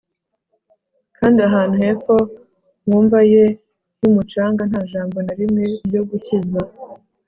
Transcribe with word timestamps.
Kandi 1.17 1.39
ahantu 1.49 1.75
hepfo 1.83 2.15
mumva 2.87 3.19
ye 3.33 3.43
yumucanga 4.01 4.61
nta 4.69 4.81
jambo 4.91 5.17
na 5.25 5.33
rimwe 5.39 5.63
ryo 5.87 6.01
gukiza 6.09 6.61